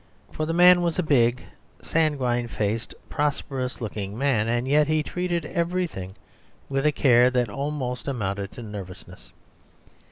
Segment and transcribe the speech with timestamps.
[0.31, 1.43] For the man was a big,
[1.79, 6.15] sanguine faced, prosperous looking man, and yet he treated everything
[6.69, 9.31] with a care that almost amounted to nervousness.